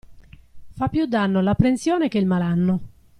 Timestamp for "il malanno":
2.17-2.79